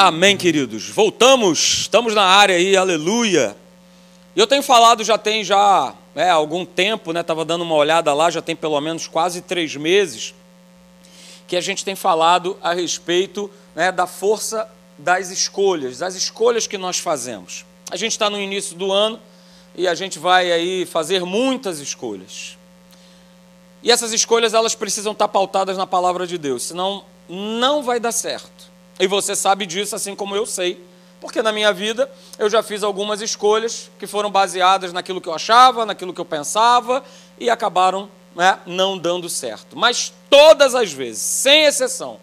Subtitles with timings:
[0.00, 0.88] Amém, queridos.
[0.88, 3.56] Voltamos, estamos na área aí, aleluia.
[4.36, 7.20] Eu tenho falado, já tem já é, algum tempo, né?
[7.20, 10.36] Estava dando uma olhada lá, já tem pelo menos quase três meses,
[11.48, 16.78] que a gente tem falado a respeito né, da força das escolhas, das escolhas que
[16.78, 17.64] nós fazemos.
[17.90, 19.18] A gente está no início do ano
[19.74, 22.56] e a gente vai aí fazer muitas escolhas.
[23.82, 28.12] E essas escolhas elas precisam estar pautadas na palavra de Deus, senão não vai dar
[28.12, 28.57] certo.
[28.98, 30.82] E você sabe disso assim como eu sei,
[31.20, 35.34] porque na minha vida eu já fiz algumas escolhas que foram baseadas naquilo que eu
[35.34, 37.02] achava, naquilo que eu pensava
[37.38, 39.76] e acabaram né, não dando certo.
[39.76, 42.18] Mas todas as vezes, sem exceção,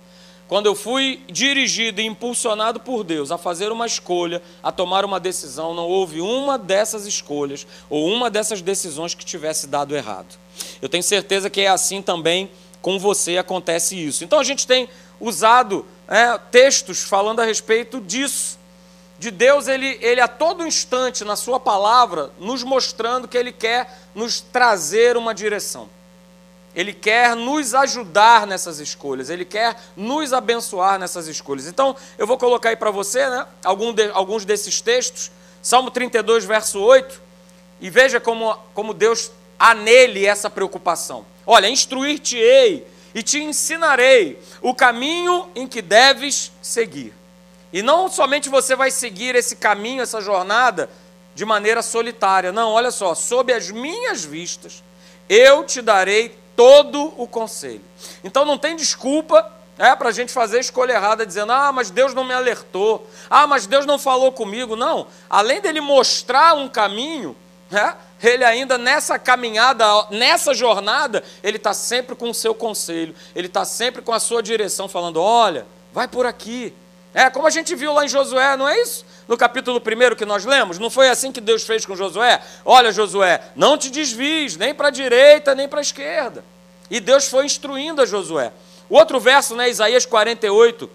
[0.48, 5.20] quando eu fui dirigido e impulsionado por Deus a fazer uma escolha, a tomar uma
[5.20, 10.38] decisão, não houve uma dessas escolhas ou uma dessas decisões que tivesse dado errado.
[10.82, 12.50] Eu tenho certeza que é assim também
[12.82, 14.24] com você acontece isso.
[14.24, 14.88] Então a gente tem
[15.20, 18.58] usado é, textos falando a respeito disso.
[19.18, 23.98] De Deus, ele, ele a todo instante, na Sua palavra, nos mostrando que Ele quer
[24.14, 25.90] nos trazer uma direção.
[26.76, 31.68] Ele quer nos ajudar nessas escolhas, Ele quer nos abençoar nessas escolhas.
[31.68, 33.48] Então, eu vou colocar aí para você né,
[33.96, 35.32] de, alguns desses textos.
[35.62, 37.22] Salmo 32, verso 8.
[37.80, 41.26] E veja como, como Deus há nele essa preocupação.
[41.46, 47.14] Olha, instruir-te-ei e te ensinarei o caminho em que deves seguir.
[47.72, 50.90] E não somente você vai seguir esse caminho, essa jornada,
[51.34, 52.52] de maneira solitária.
[52.52, 54.84] Não, olha só, sob as minhas vistas,
[55.30, 57.82] eu te darei todo o conselho.
[58.22, 62.14] Então não tem desculpa é, para a gente fazer escolha errada, dizendo, ah, mas Deus
[62.14, 64.76] não me alertou, ah, mas Deus não falou comigo.
[64.76, 67.36] Não, além dele mostrar um caminho,
[67.72, 67.94] é,
[68.28, 73.66] ele ainda nessa caminhada, nessa jornada, ele está sempre com o seu conselho, ele está
[73.66, 76.74] sempre com a sua direção, falando: olha, vai por aqui.
[77.14, 79.06] É como a gente viu lá em Josué, não é isso?
[79.28, 82.42] No capítulo 1 que nós lemos, não foi assim que Deus fez com Josué?
[82.66, 86.44] Olha, Josué, não te desvies, nem para a direita, nem para a esquerda.
[86.92, 88.52] E Deus foi instruindo a Josué.
[88.90, 90.90] O outro verso, né, Isaías 48,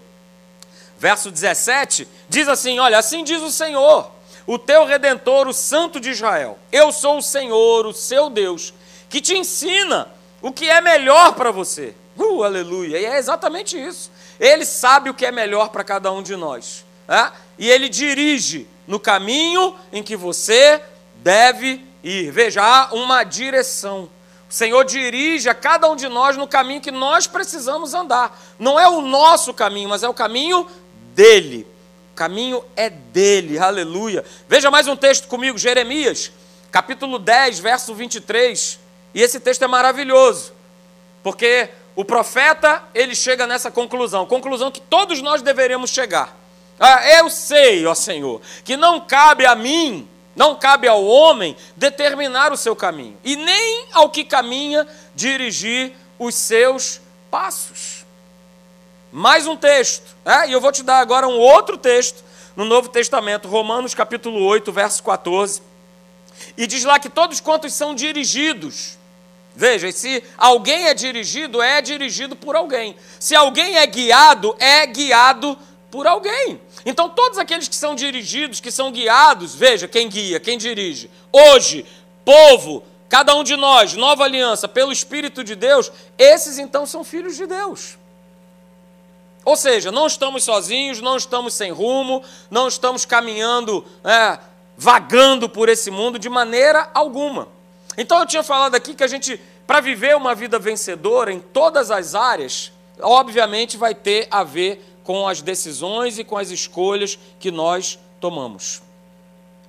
[0.97, 4.09] verso 17, diz assim: Olha, assim diz o Senhor
[4.51, 6.59] o teu redentor, o Santo de Israel.
[6.73, 8.73] Eu sou o Senhor, o seu Deus,
[9.09, 10.09] que te ensina
[10.41, 11.95] o que é melhor para você.
[12.17, 12.99] Uh, aleluia!
[12.99, 14.11] E é exatamente isso.
[14.37, 16.83] Ele sabe o que é melhor para cada um de nós.
[17.07, 17.31] Né?
[17.57, 20.81] E ele dirige no caminho em que você
[21.15, 22.29] deve ir.
[22.29, 24.09] Veja, há uma direção.
[24.49, 28.37] O Senhor dirige a cada um de nós no caminho que nós precisamos andar.
[28.59, 30.67] Não é o nosso caminho, mas é o caminho
[31.15, 31.70] dele
[32.21, 34.23] caminho é dele, aleluia.
[34.47, 36.31] Veja mais um texto comigo, Jeremias,
[36.71, 38.79] capítulo 10, verso 23.
[39.11, 40.53] E esse texto é maravilhoso,
[41.23, 46.37] porque o profeta, ele chega nessa conclusão, conclusão que todos nós deveríamos chegar.
[46.79, 52.53] Ah, eu sei, ó Senhor, que não cabe a mim, não cabe ao homem determinar
[52.53, 57.01] o seu caminho, e nem ao que caminha dirigir os seus
[57.31, 57.90] passos.
[59.11, 60.47] Mais um texto, é?
[60.47, 62.23] e eu vou te dar agora um outro texto
[62.55, 65.61] no Novo Testamento, Romanos capítulo 8, verso 14.
[66.55, 68.97] E diz lá que todos quantos são dirigidos,
[69.53, 72.95] veja, se alguém é dirigido, é dirigido por alguém.
[73.19, 75.57] Se alguém é guiado, é guiado
[75.91, 76.61] por alguém.
[76.85, 81.11] Então, todos aqueles que são dirigidos, que são guiados, veja quem guia, quem dirige.
[81.33, 81.85] Hoje,
[82.23, 87.35] povo, cada um de nós, nova aliança, pelo Espírito de Deus, esses então são filhos
[87.35, 87.99] de Deus.
[89.43, 94.39] Ou seja, não estamos sozinhos, não estamos sem rumo, não estamos caminhando, é,
[94.77, 97.47] vagando por esse mundo de maneira alguma.
[97.97, 101.89] Então eu tinha falado aqui que a gente, para viver uma vida vencedora em todas
[101.89, 102.71] as áreas,
[103.01, 108.81] obviamente vai ter a ver com as decisões e com as escolhas que nós tomamos.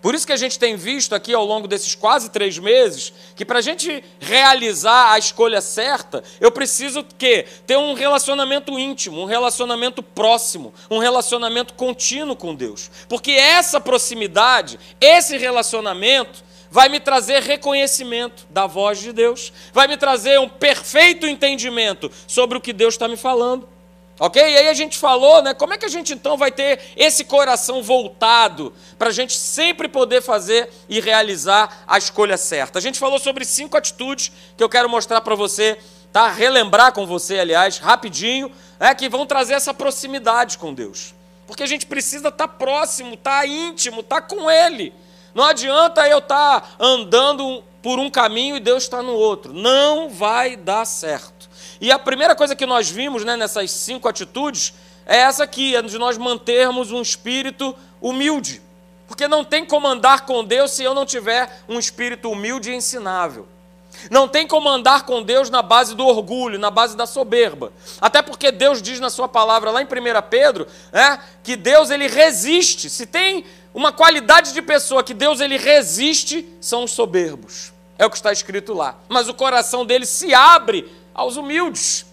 [0.02, 3.44] Por isso que a gente tem visto aqui ao longo desses quase três meses que
[3.44, 9.26] para a gente realizar a escolha certa, eu preciso que ter um relacionamento íntimo, um
[9.26, 12.90] relacionamento próximo, um relacionamento contínuo com Deus.
[13.08, 19.96] Porque essa proximidade, esse relacionamento, vai me trazer reconhecimento da voz de Deus, vai me
[19.96, 23.68] trazer um perfeito entendimento sobre o que Deus está me falando.
[24.24, 24.40] Ok?
[24.40, 25.52] E aí a gente falou, né?
[25.52, 29.88] Como é que a gente então vai ter esse coração voltado para a gente sempre
[29.88, 32.78] poder fazer e realizar a escolha certa?
[32.78, 35.76] A gente falou sobre cinco atitudes que eu quero mostrar para você,
[36.12, 36.30] tá?
[36.30, 41.16] Relembrar com você, aliás, rapidinho, é que vão trazer essa proximidade com Deus.
[41.44, 44.94] Porque a gente precisa estar tá próximo, estar tá íntimo, estar tá com Ele.
[45.34, 49.52] Não adianta eu estar tá andando por um caminho e Deus está no outro.
[49.52, 51.50] Não vai dar certo.
[51.82, 54.72] E a primeira coisa que nós vimos né, nessas cinco atitudes
[55.04, 58.62] é essa aqui, é de nós mantermos um espírito humilde.
[59.08, 62.76] Porque não tem como andar com Deus se eu não tiver um espírito humilde e
[62.76, 63.48] ensinável.
[64.08, 67.72] Não tem como andar com Deus na base do orgulho, na base da soberba.
[68.00, 69.88] Até porque Deus diz na sua palavra lá em 1
[70.30, 72.88] Pedro, né, que Deus ele resiste.
[72.88, 73.44] Se tem
[73.74, 77.72] uma qualidade de pessoa que Deus ele resiste, são os soberbos.
[77.98, 78.96] É o que está escrito lá.
[79.08, 82.06] Mas o coração dele se abre aos humildes.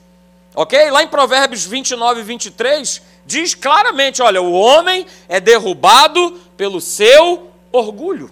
[0.55, 0.89] Ok?
[0.91, 7.51] Lá em Provérbios 29 e 23, diz claramente: olha, o homem é derrubado pelo seu
[7.71, 8.31] orgulho.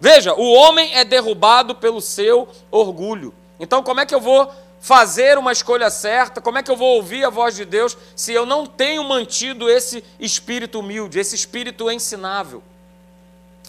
[0.00, 3.32] Veja, o homem é derrubado pelo seu orgulho.
[3.60, 6.40] Então, como é que eu vou fazer uma escolha certa?
[6.40, 9.70] Como é que eu vou ouvir a voz de Deus se eu não tenho mantido
[9.70, 12.64] esse espírito humilde, esse espírito ensinável?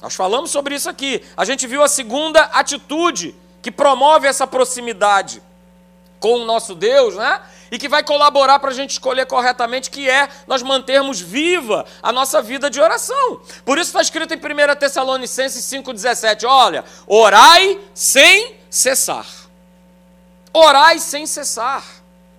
[0.02, 1.24] Nós falamos sobre isso aqui.
[1.38, 5.42] A gente viu a segunda atitude que promove essa proximidade
[6.24, 7.42] com o nosso Deus, né?
[7.70, 12.14] E que vai colaborar para a gente escolher corretamente, que é nós mantermos viva a
[12.14, 13.42] nossa vida de oração.
[13.66, 19.26] Por isso está escrito em 1 Tessalonicenses 5,17: olha, orai sem cessar.
[20.54, 21.84] Orai sem cessar.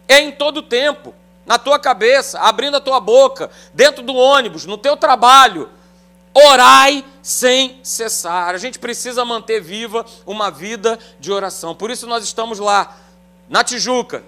[0.08, 1.14] É em todo tempo,
[1.44, 5.68] na tua cabeça, abrindo a tua boca, dentro do ônibus, no teu trabalho.
[6.32, 8.54] Orai sem cessar.
[8.54, 11.74] A gente precisa manter viva uma vida de oração.
[11.74, 13.03] Por isso nós estamos lá
[13.48, 14.24] na Tijuca,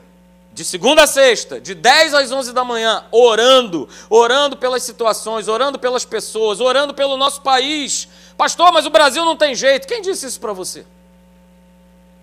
[0.53, 5.79] de segunda a sexta, de 10 às 11 da manhã, orando, orando pelas situações, orando
[5.79, 8.09] pelas pessoas, orando pelo nosso país.
[8.39, 9.87] Pastor, mas o Brasil não tem jeito.
[9.87, 10.87] Quem disse isso para você?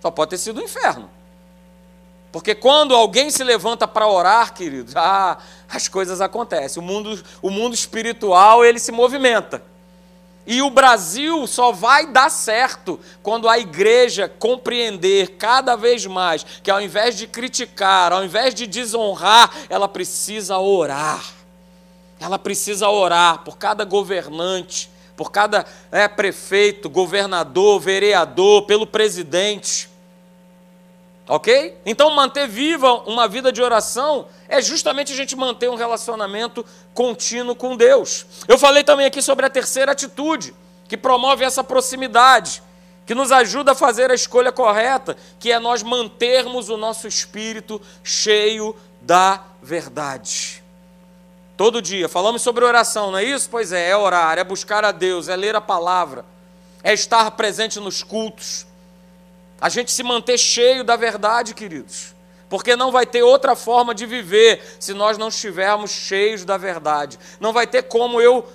[0.01, 1.09] Só pode ter sido o inferno.
[2.31, 5.37] Porque quando alguém se levanta para orar, queridos, ah,
[5.69, 6.81] as coisas acontecem.
[6.81, 9.63] O mundo, o mundo espiritual, ele se movimenta.
[10.45, 16.69] E o Brasil só vai dar certo quando a igreja compreender cada vez mais que
[16.69, 21.23] ao invés de criticar, ao invés de desonrar, ela precisa orar.
[22.19, 29.92] Ela precisa orar por cada governante, por cada é, prefeito, governador, vereador, pelo presidente.
[31.27, 31.77] Ok?
[31.85, 37.55] Então, manter viva uma vida de oração é justamente a gente manter um relacionamento contínuo
[37.55, 38.25] com Deus.
[38.47, 40.53] Eu falei também aqui sobre a terceira atitude,
[40.87, 42.61] que promove essa proximidade,
[43.05, 47.81] que nos ajuda a fazer a escolha correta, que é nós mantermos o nosso espírito
[48.03, 50.61] cheio da verdade.
[51.55, 53.49] Todo dia, falamos sobre oração, não é isso?
[53.49, 56.25] Pois é, é orar, é buscar a Deus, é ler a palavra,
[56.83, 58.65] é estar presente nos cultos
[59.63, 62.13] a gente se manter cheio da verdade, queridos.
[62.49, 67.17] Porque não vai ter outra forma de viver se nós não estivermos cheios da verdade.
[67.39, 68.45] Não vai ter como eu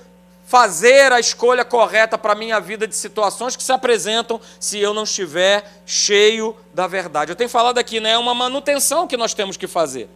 [0.44, 4.92] fazer a escolha correta para a minha vida de situações que se apresentam se eu
[4.92, 7.32] não estiver cheio da verdade.
[7.32, 8.10] Eu tenho falado aqui, né?
[8.10, 10.10] É uma manutenção que nós temos que fazer.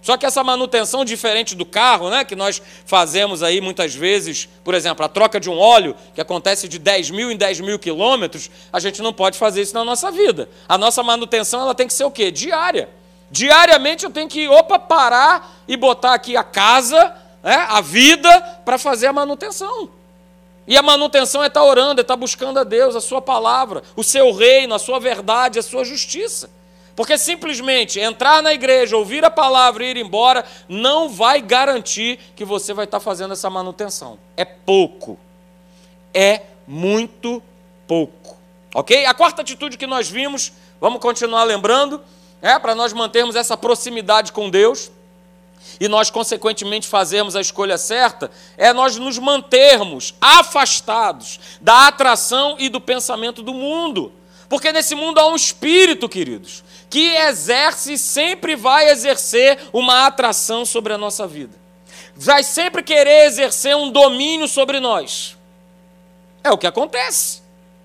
[0.00, 4.74] Só que essa manutenção diferente do carro, né, que nós fazemos aí muitas vezes, por
[4.74, 8.50] exemplo, a troca de um óleo, que acontece de 10 mil em 10 mil quilômetros,
[8.72, 10.48] a gente não pode fazer isso na nossa vida.
[10.68, 12.30] A nossa manutenção ela tem que ser o quê?
[12.30, 12.88] Diária.
[13.30, 18.78] Diariamente eu tenho que, opa, parar e botar aqui a casa, né, a vida, para
[18.78, 19.90] fazer a manutenção.
[20.66, 23.20] E a manutenção é estar tá orando, é estar tá buscando a Deus, a sua
[23.20, 26.50] palavra, o seu reino, a sua verdade, a sua justiça.
[26.98, 32.44] Porque simplesmente entrar na igreja, ouvir a palavra e ir embora, não vai garantir que
[32.44, 34.18] você vai estar fazendo essa manutenção.
[34.36, 35.16] É pouco.
[36.12, 37.40] É muito
[37.86, 38.36] pouco.
[38.74, 39.06] Ok?
[39.06, 40.50] A quarta atitude que nós vimos,
[40.80, 42.02] vamos continuar lembrando,
[42.42, 44.90] é para nós mantermos essa proximidade com Deus
[45.78, 52.68] e nós, consequentemente, fazermos a escolha certa, é nós nos mantermos afastados da atração e
[52.68, 54.12] do pensamento do mundo.
[54.48, 60.64] Porque nesse mundo há um espírito, queridos, que exerce e sempre vai exercer uma atração
[60.64, 61.54] sobre a nossa vida.
[62.14, 65.36] Vai sempre querer exercer um domínio sobre nós.
[66.42, 67.42] É o que acontece,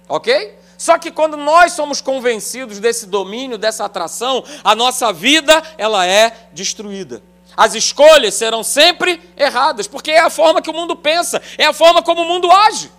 [0.08, 0.58] ok?
[0.78, 6.48] Só que quando nós somos convencidos desse domínio, dessa atração, a nossa vida ela é
[6.52, 7.22] destruída.
[7.56, 11.74] As escolhas serão sempre erradas, porque é a forma que o mundo pensa, é a
[11.74, 12.92] forma como o mundo age.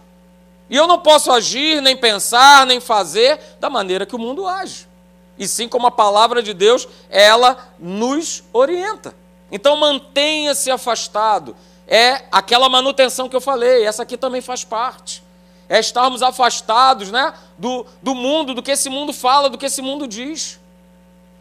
[0.70, 4.86] E eu não posso agir, nem pensar, nem fazer da maneira que o mundo age.
[5.38, 9.14] E sim como a palavra de Deus, ela nos orienta.
[9.50, 11.56] Então mantenha-se afastado.
[11.86, 15.22] É aquela manutenção que eu falei, essa aqui também faz parte.
[15.68, 19.82] É estarmos afastados né, do, do mundo, do que esse mundo fala, do que esse
[19.82, 20.60] mundo diz.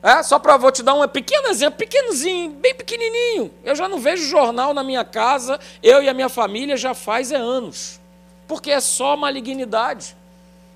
[0.01, 3.53] É, só para vou te dar um pequeno exemplo, pequenozinho, bem pequenininho.
[3.63, 7.31] Eu já não vejo jornal na minha casa, eu e a minha família já faz
[7.31, 8.01] é anos
[8.47, 10.15] porque é só malignidade.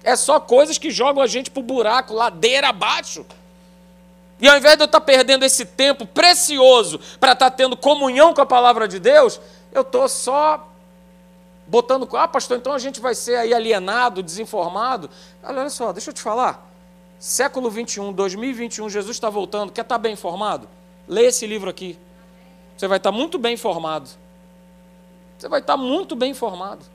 [0.08, 3.26] É só coisas que jogam a gente para buraco, ladeira abaixo.
[4.40, 8.40] E ao invés de eu estar perdendo esse tempo precioso para estar tendo comunhão com
[8.40, 9.38] a palavra de Deus,
[9.70, 10.66] eu estou só
[11.68, 12.08] botando.
[12.16, 15.10] Ah, pastor, então a gente vai ser aí alienado, desinformado.
[15.44, 16.72] Olha só, deixa eu te falar.
[17.20, 19.74] Século 21, 2021, Jesus está voltando.
[19.74, 20.70] Quer estar bem informado?
[21.06, 22.00] Leia esse livro aqui.
[22.78, 24.10] Você vai estar muito bem informado.
[25.38, 26.86] Você vai estar muito bem informado.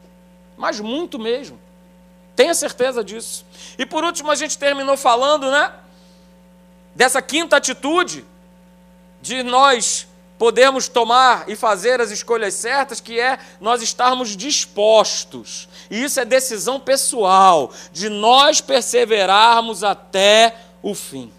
[0.57, 1.61] Mas muito mesmo.
[2.35, 3.45] Tenha certeza disso.
[3.79, 5.73] E por último, a gente terminou falando, né?
[6.95, 8.25] Dessa quinta atitude
[9.21, 10.07] de nós
[10.39, 15.69] podermos tomar e fazer as escolhas certas, que é nós estarmos dispostos.
[15.89, 21.33] E isso é decisão pessoal, de nós perseverarmos até o fim.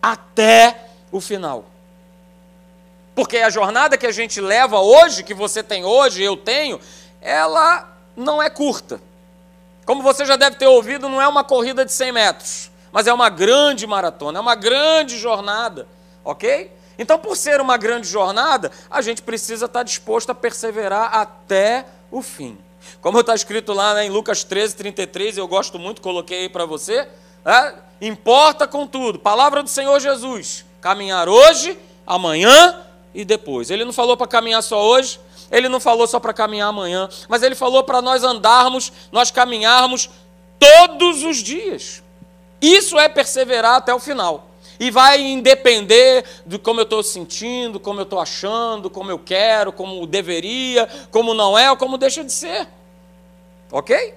[0.00, 1.66] Até o final.
[3.14, 6.80] Porque a jornada que a gente leva hoje, que você tem hoje, eu tenho,
[7.20, 9.02] ela não é curta.
[9.84, 13.12] Como você já deve ter ouvido, não é uma corrida de 100 metros, mas é
[13.12, 15.88] uma grande maratona, é uma grande jornada,
[16.24, 16.70] ok?
[16.98, 22.22] Então, por ser uma grande jornada, a gente precisa estar disposto a perseverar até o
[22.22, 22.58] fim.
[23.00, 26.64] Como está escrito lá né, em Lucas 13, 33, eu gosto muito, coloquei aí para
[26.64, 27.08] você.
[27.44, 32.80] É, importa com tudo, palavra do Senhor Jesus, caminhar hoje, amanhã
[33.14, 33.70] e depois.
[33.70, 35.18] Ele não falou para caminhar só hoje,
[35.52, 40.08] ele não falou só para caminhar amanhã, mas ele falou para nós andarmos, nós caminharmos
[40.58, 42.02] todos os dias.
[42.60, 44.48] Isso é perseverar até o final.
[44.80, 49.72] E vai independer de como eu estou sentindo, como eu estou achando, como eu quero,
[49.72, 52.66] como deveria, como não é ou como deixa de ser.
[53.70, 54.14] Ok?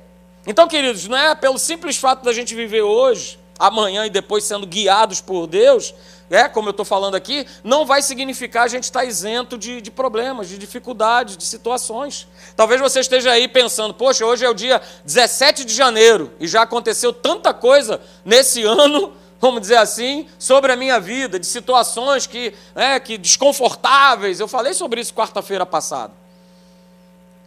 [0.47, 4.65] Então, queridos, não é pelo simples fato da gente viver hoje, amanhã e depois sendo
[4.65, 5.93] guiados por Deus,
[6.29, 9.79] é, como eu estou falando aqui, não vai significar a gente estar tá isento de,
[9.79, 12.27] de, problemas, de dificuldades, de situações.
[12.55, 16.63] Talvez você esteja aí pensando, poxa, hoje é o dia 17 de janeiro e já
[16.63, 22.53] aconteceu tanta coisa nesse ano, vamos dizer assim, sobre a minha vida, de situações que,
[22.73, 24.39] é, que desconfortáveis.
[24.39, 26.13] Eu falei sobre isso quarta-feira passada.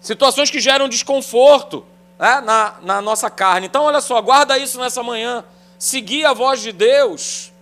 [0.00, 1.84] Situações que geram desconforto
[2.18, 3.66] é, na, na nossa carne.
[3.66, 5.44] Então, olha só, guarda isso nessa manhã.
[5.76, 7.52] Seguir a voz de Deus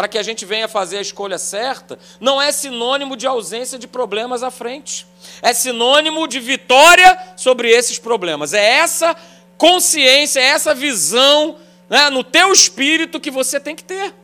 [0.00, 3.86] para que a gente venha fazer a escolha certa, não é sinônimo de ausência de
[3.86, 5.06] problemas à frente.
[5.42, 8.54] É sinônimo de vitória sobre esses problemas.
[8.54, 9.14] É essa
[9.58, 14.14] consciência, é essa visão né, no teu espírito que você tem que ter.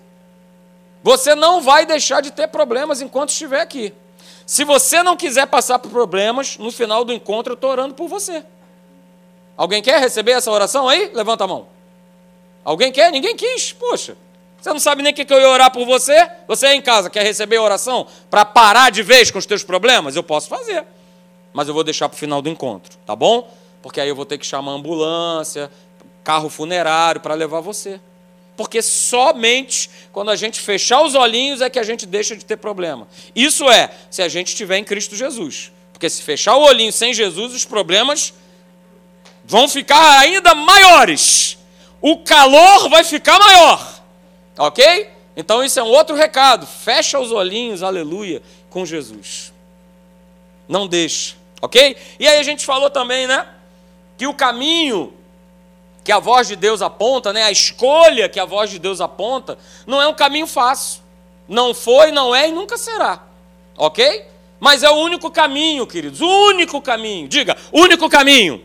[1.03, 3.93] Você não vai deixar de ter problemas enquanto estiver aqui.
[4.47, 8.09] Se você não quiser passar por problemas, no final do encontro eu estou orando por
[8.09, 8.43] você.
[9.59, 11.11] Alguém quer receber essa oração aí?
[11.13, 11.69] Levanta a mão.
[12.65, 13.13] Alguém quer?
[13.13, 13.75] Ninguém quis.
[13.75, 14.17] Poxa.
[14.67, 16.29] Você não sabe nem o que eu ia orar por você?
[16.49, 20.17] Você em casa quer receber oração para parar de vez com os teus problemas?
[20.17, 20.85] Eu posso fazer.
[21.53, 23.49] Mas eu vou deixar para o final do encontro, tá bom?
[23.81, 25.71] Porque aí eu vou ter que chamar ambulância,
[26.25, 28.01] carro funerário para levar você.
[28.57, 32.57] Porque somente quando a gente fechar os olhinhos é que a gente deixa de ter
[32.57, 33.07] problema.
[33.37, 35.71] Isso é, se a gente estiver em Cristo Jesus.
[35.93, 38.35] Porque se fechar o olhinho sem Jesus, os problemas
[39.45, 41.57] vão ficar ainda maiores.
[42.01, 43.96] O calor vai ficar maior.
[44.59, 45.11] Ok?
[45.37, 46.67] Então isso é um outro recado.
[46.67, 49.53] Fecha os olhinhos, aleluia, com Jesus.
[50.69, 51.97] Não deixe, ok?
[52.19, 53.47] E aí a gente falou também, né?
[54.17, 55.13] Que o caminho
[56.03, 57.43] que a voz de Deus aponta, né?
[57.43, 61.03] A escolha que a voz de Deus aponta, não é um caminho fácil.
[61.49, 63.23] Não foi, não é e nunca será.
[63.77, 64.25] Ok?
[64.59, 66.21] Mas é o único caminho, queridos.
[66.21, 67.29] O único caminho.
[67.29, 68.65] Diga, único caminho.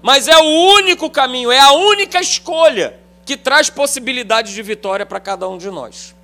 [0.00, 5.20] Mas é o único caminho, é a única escolha que traz possibilidade de vitória para
[5.20, 6.14] cada um de nós.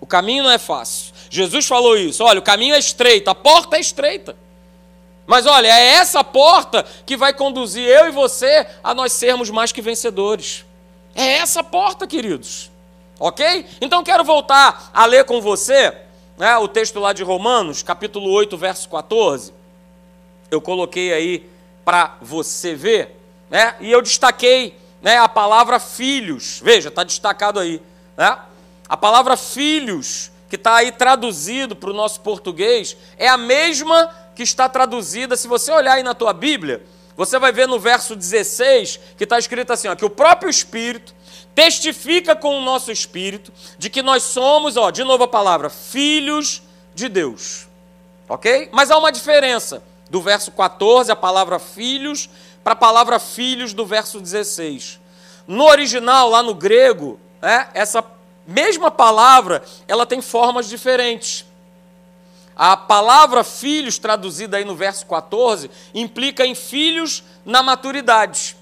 [0.00, 1.12] O caminho não é fácil.
[1.30, 2.24] Jesus falou isso.
[2.24, 4.36] Olha, o caminho é estreito, a porta é estreita.
[5.26, 9.72] Mas olha, é essa porta que vai conduzir eu e você a nós sermos mais
[9.72, 10.64] que vencedores.
[11.14, 12.70] É essa porta, queridos.
[13.20, 13.66] Ok?
[13.80, 15.92] Então quero voltar a ler com você
[16.38, 19.52] né, o texto lá de Romanos, capítulo 8, verso 14.
[20.50, 21.50] Eu coloquei aí
[21.84, 23.16] para você ver,
[23.50, 23.74] né?
[23.80, 26.60] E eu destaquei né, a palavra filhos.
[26.62, 27.80] Veja, está destacado aí.
[28.16, 28.38] Né?
[28.88, 34.42] A palavra filhos, que está aí traduzido para o nosso português, é a mesma que
[34.42, 35.36] está traduzida.
[35.36, 36.82] Se você olhar aí na tua Bíblia,
[37.16, 41.14] você vai ver no verso 16 que está escrito assim: ó, que o próprio Espírito
[41.58, 46.62] testifica com o nosso espírito de que nós somos, ó, de novo a palavra, filhos
[46.94, 47.66] de Deus.
[48.28, 48.68] Ok?
[48.70, 52.30] Mas há uma diferença do verso 14, a palavra filhos,
[52.68, 55.00] para a palavra filhos do verso 16.
[55.46, 58.04] No original, lá no grego, né, essa
[58.46, 61.46] mesma palavra ela tem formas diferentes.
[62.54, 68.54] A palavra filhos, traduzida aí no verso 14, implica em filhos na maturidade.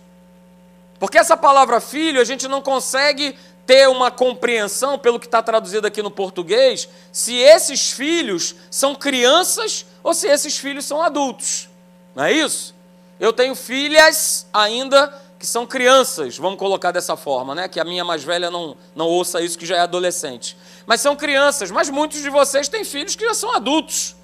[1.00, 3.36] Porque essa palavra filho a gente não consegue
[3.66, 9.84] ter uma compreensão, pelo que está traduzido aqui no português, se esses filhos são crianças
[10.04, 11.68] ou se esses filhos são adultos.
[12.14, 12.75] Não é isso?
[13.18, 17.68] Eu tenho filhas ainda que são crianças, vamos colocar dessa forma, né?
[17.68, 20.56] Que a minha mais velha não, não ouça isso, que já é adolescente.
[20.86, 24.16] Mas são crianças, mas muitos de vocês têm filhos que já são adultos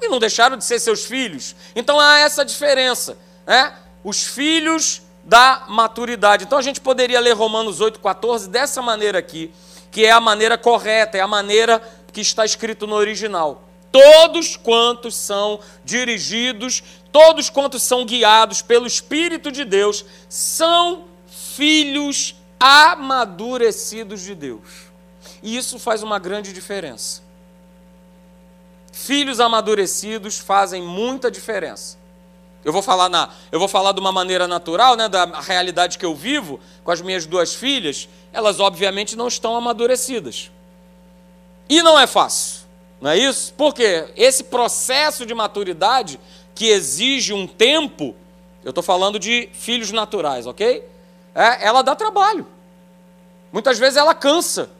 [0.00, 1.54] e não deixaram de ser seus filhos.
[1.74, 3.16] Então há essa diferença,
[3.46, 3.74] né?
[4.02, 6.44] Os filhos da maturidade.
[6.44, 9.52] Então a gente poderia ler Romanos 8,14 dessa maneira aqui,
[9.90, 13.67] que é a maneira correta, é a maneira que está escrito no original.
[13.98, 24.20] Todos quantos são dirigidos, todos quantos são guiados pelo Espírito de Deus, são filhos amadurecidos
[24.20, 24.88] de Deus.
[25.42, 27.22] E isso faz uma grande diferença.
[28.92, 31.98] Filhos amadurecidos fazem muita diferença.
[32.64, 36.06] Eu vou falar na, eu vou falar de uma maneira natural, né, da realidade que
[36.06, 38.08] eu vivo com as minhas duas filhas.
[38.32, 40.52] Elas obviamente não estão amadurecidas.
[41.68, 42.57] E não é fácil,
[43.00, 43.54] não é isso?
[43.56, 46.18] Porque esse processo de maturidade
[46.54, 48.14] que exige um tempo,
[48.64, 50.84] eu estou falando de filhos naturais, ok?
[51.34, 52.46] É, ela dá trabalho.
[53.52, 54.70] Muitas vezes ela cansa.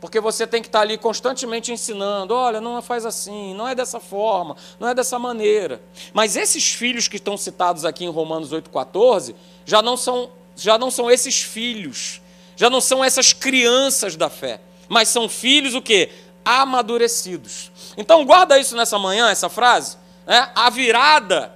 [0.00, 4.00] Porque você tem que estar ali constantemente ensinando: olha, não faz assim, não é dessa
[4.00, 5.82] forma, não é dessa maneira.
[6.12, 9.34] Mas esses filhos que estão citados aqui em Romanos 8,14
[9.66, 12.22] já não são, já não são esses filhos,
[12.56, 16.10] já não são essas crianças da fé, mas são filhos o quê?
[16.48, 17.70] Amadurecidos.
[17.96, 19.96] Então guarda isso nessa manhã, essa frase.
[20.26, 20.50] Né?
[20.54, 21.52] A virada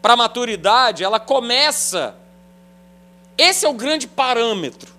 [0.00, 2.14] para a maturidade, ela começa.
[3.36, 4.94] Esse é o grande parâmetro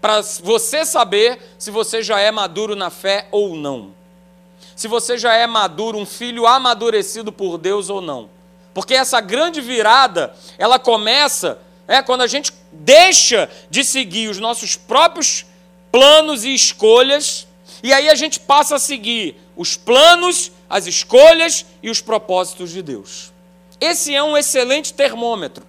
[0.00, 3.94] para você saber se você já é maduro na fé ou não.
[4.76, 8.28] Se você já é maduro, um filho amadurecido por Deus ou não.
[8.74, 14.76] Porque essa grande virada, ela começa é, quando a gente deixa de seguir os nossos
[14.76, 15.46] próprios
[15.92, 17.46] planos e escolhas,
[17.84, 22.80] e aí a gente passa a seguir os planos, as escolhas e os propósitos de
[22.80, 23.30] Deus.
[23.78, 25.66] Esse é um excelente termômetro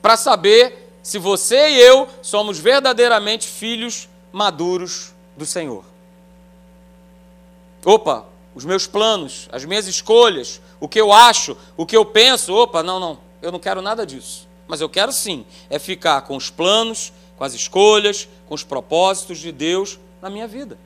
[0.00, 5.84] para saber se você e eu somos verdadeiramente filhos maduros do Senhor.
[7.84, 12.54] Opa, os meus planos, as minhas escolhas, o que eu acho, o que eu penso,
[12.54, 14.48] opa, não, não, eu não quero nada disso.
[14.66, 19.38] Mas eu quero sim, é ficar com os planos, com as escolhas, com os propósitos
[19.38, 20.78] de Deus na minha vida.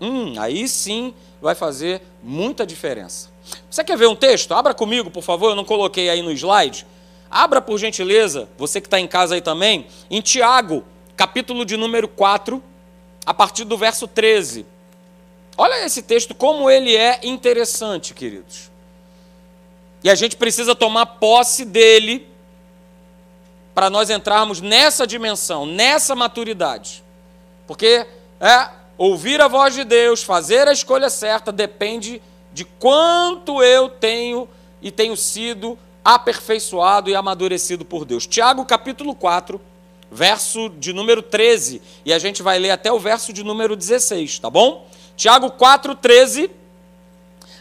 [0.00, 3.28] Hum, aí sim vai fazer muita diferença.
[3.70, 4.52] Você quer ver um texto?
[4.52, 6.86] Abra comigo, por favor, eu não coloquei aí no slide.
[7.30, 10.84] Abra, por gentileza, você que está em casa aí também, em Tiago,
[11.16, 12.62] capítulo de número 4,
[13.24, 14.66] a partir do verso 13.
[15.56, 18.70] Olha esse texto, como ele é interessante, queridos.
[20.02, 22.26] E a gente precisa tomar posse dele
[23.74, 27.04] para nós entrarmos nessa dimensão, nessa maturidade.
[27.66, 28.06] Porque
[28.40, 28.68] é,
[29.00, 32.20] ouvir a voz de Deus, fazer a escolha certa, depende
[32.52, 34.46] de quanto eu tenho
[34.82, 38.26] e tenho sido aperfeiçoado e amadurecido por Deus.
[38.26, 39.58] Tiago capítulo 4,
[40.12, 44.38] verso de número 13, e a gente vai ler até o verso de número 16,
[44.38, 44.86] tá bom?
[45.16, 46.50] Tiago 4, 13.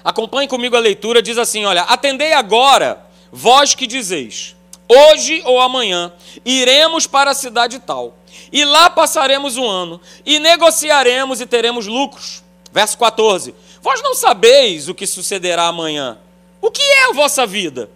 [0.04, 4.58] Acompanhe comigo a leitura, diz assim: Olha, atendei agora, vós que dizeis,
[4.90, 6.12] hoje ou amanhã
[6.44, 8.18] iremos para a cidade tal,
[8.52, 12.44] e lá passaremos um ano, e negociaremos e teremos lucros.
[12.72, 16.18] Verso 14: Vós não sabeis o que sucederá amanhã.
[16.62, 17.90] O que é a vossa vida?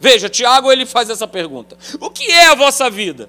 [0.00, 3.28] Veja, Tiago ele faz essa pergunta: O que é a vossa vida?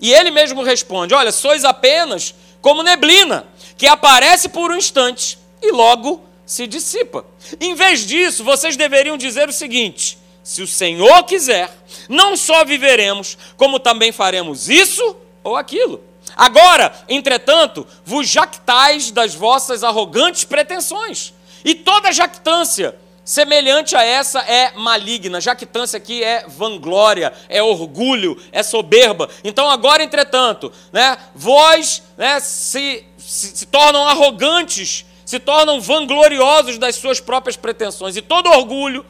[0.00, 5.70] E ele mesmo responde: Olha, sois apenas como neblina, que aparece por um instante e
[5.72, 7.24] logo se dissipa.
[7.60, 10.18] Em vez disso, vocês deveriam dizer o seguinte:
[10.50, 11.72] se o Senhor quiser,
[12.08, 16.02] não só viveremos, como também faremos isso ou aquilo.
[16.36, 21.32] Agora, entretanto, vos jactais das vossas arrogantes pretensões,
[21.64, 25.40] e toda jactância Semelhante a essa é maligna.
[25.40, 29.28] Jactância aqui é vanglória, é orgulho, é soberba.
[29.44, 36.96] Então, agora, entretanto, né, vós né, se, se, se tornam arrogantes, se tornam vangloriosos das
[36.96, 38.16] suas próprias pretensões.
[38.16, 39.06] E todo orgulho,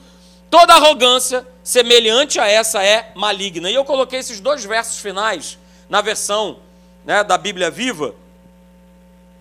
[0.50, 3.70] toda arrogância, semelhante a essa é maligna.
[3.70, 5.56] E eu coloquei esses dois versos finais
[5.88, 6.58] na versão
[7.04, 8.14] né, da Bíblia Viva.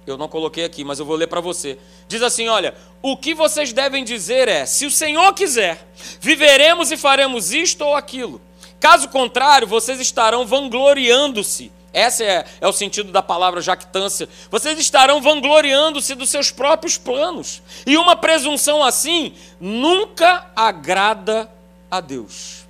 [0.06, 1.78] Eu não coloquei aqui, mas eu vou ler para você.
[2.08, 5.86] Diz assim: olha, o que vocês devem dizer é: se o Senhor quiser,
[6.20, 8.42] viveremos e faremos isto ou aquilo.
[8.80, 11.72] Caso contrário, vocês estarão vangloriando-se.
[11.94, 14.30] Esse é, é, o sentido da palavra jactância.
[14.52, 17.62] Vocês estarão vangloriando-se dos seus próprios planos.
[17.86, 21.50] E uma presunção assim nunca agrada
[21.90, 22.66] a Deus.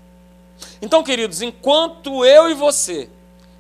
[0.82, 3.10] Então, queridos, enquanto eu e você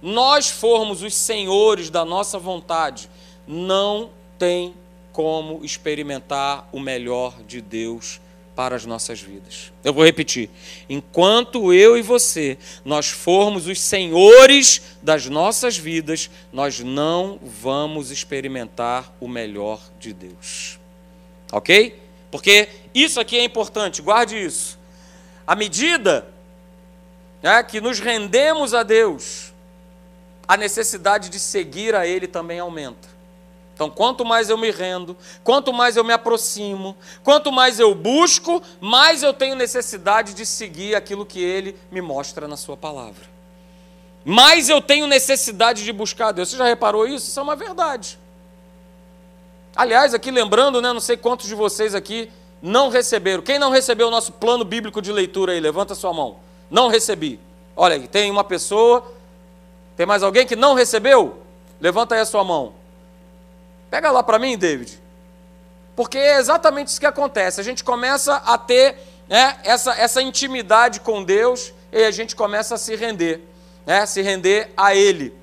[0.01, 3.09] nós formos os senhores da nossa vontade,
[3.45, 4.73] não tem
[5.11, 8.21] como experimentar o melhor de Deus
[8.59, 9.71] para as nossas vidas.
[9.85, 10.49] Eu vou repetir.
[10.89, 19.15] Enquanto eu e você nós formos os senhores das nossas vidas, nós não vamos experimentar
[19.17, 20.77] o melhor de Deus.
[21.53, 21.97] OK?
[22.29, 24.77] Porque isso aqui é importante, guarde isso.
[25.47, 26.27] À medida
[27.41, 29.53] né, que nos rendemos a Deus,
[30.45, 33.07] a necessidade de seguir a Ele também aumenta.
[33.79, 38.61] Então, quanto mais eu me rendo, quanto mais eu me aproximo, quanto mais eu busco,
[38.81, 43.23] mais eu tenho necessidade de seguir aquilo que ele me mostra na sua palavra.
[44.25, 46.49] Mais eu tenho necessidade de buscar Deus.
[46.49, 47.29] Você já reparou isso?
[47.29, 48.19] Isso é uma verdade.
[49.73, 52.29] Aliás, aqui lembrando, né, não sei quantos de vocês aqui
[52.61, 53.41] não receberam.
[53.41, 55.59] Quem não recebeu o nosso plano bíblico de leitura aí?
[55.61, 56.35] Levanta sua mão.
[56.69, 57.39] Não recebi.
[57.77, 59.09] Olha, tem uma pessoa.
[59.95, 61.43] Tem mais alguém que não recebeu?
[61.79, 62.77] Levanta aí a sua mão.
[63.89, 65.01] Pega lá para mim, David.
[65.95, 67.59] Porque é exatamente isso que acontece.
[67.59, 68.97] A gente começa a ter
[69.27, 73.41] né, essa, essa intimidade com Deus e a gente começa a se render,
[73.85, 75.33] né, se render a Ele.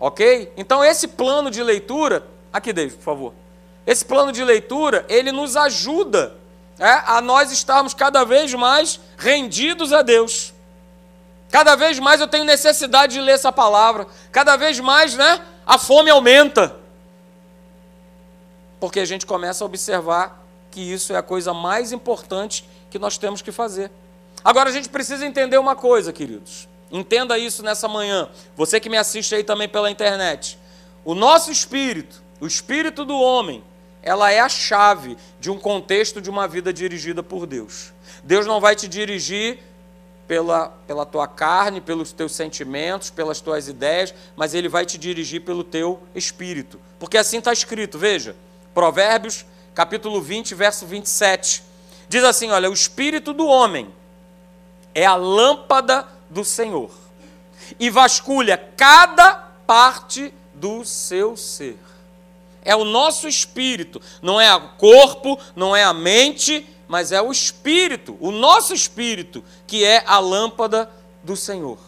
[0.00, 0.52] Ok?
[0.56, 2.26] Então, esse plano de leitura.
[2.52, 3.34] Aqui, David, por favor.
[3.86, 6.34] Esse plano de leitura, ele nos ajuda
[6.78, 10.54] né, a nós estarmos cada vez mais rendidos a Deus.
[11.50, 14.06] Cada vez mais eu tenho necessidade de ler essa palavra.
[14.30, 15.40] Cada vez mais, né?
[15.66, 16.81] A fome aumenta
[18.82, 23.16] porque a gente começa a observar que isso é a coisa mais importante que nós
[23.16, 23.92] temos que fazer.
[24.42, 26.68] Agora a gente precisa entender uma coisa, queridos.
[26.90, 28.28] Entenda isso nessa manhã.
[28.56, 30.58] Você que me assiste aí também pela internet.
[31.04, 33.62] O nosso espírito, o espírito do homem,
[34.02, 37.92] ela é a chave de um contexto de uma vida dirigida por Deus.
[38.24, 39.60] Deus não vai te dirigir
[40.26, 45.42] pela, pela tua carne, pelos teus sentimentos, pelas tuas ideias, mas Ele vai te dirigir
[45.42, 46.80] pelo teu espírito.
[46.98, 48.34] Porque assim está escrito, veja.
[48.74, 51.62] Provérbios, capítulo 20, verso 27.
[52.08, 53.92] Diz assim: Olha, o espírito do homem
[54.94, 56.90] é a lâmpada do Senhor
[57.78, 59.34] e vasculha cada
[59.66, 61.78] parte do seu ser.
[62.64, 67.32] É o nosso espírito, não é o corpo, não é a mente, mas é o
[67.32, 70.88] espírito, o nosso espírito, que é a lâmpada
[71.24, 71.78] do Senhor.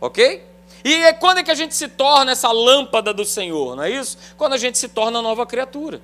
[0.00, 0.44] Ok?
[0.84, 3.90] E é quando é que a gente se torna essa lâmpada do Senhor, não é
[3.90, 4.16] isso?
[4.36, 6.00] Quando a gente se torna nova criatura.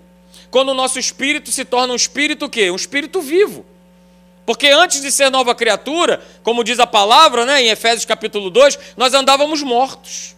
[0.50, 2.70] Quando o nosso espírito se torna um espírito o quê?
[2.70, 3.64] Um espírito vivo.
[4.46, 8.78] Porque antes de ser nova criatura, como diz a palavra, né, em Efésios capítulo 2,
[8.96, 10.36] nós andávamos mortos.